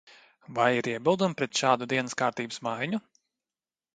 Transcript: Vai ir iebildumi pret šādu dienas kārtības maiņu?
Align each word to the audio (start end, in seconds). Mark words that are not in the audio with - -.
Vai 0.59 0.69
ir 0.77 0.87
iebildumi 0.93 1.37
pret 1.41 1.59
šādu 1.61 1.87
dienas 1.93 2.17
kārtības 2.21 2.61
maiņu? 2.69 3.03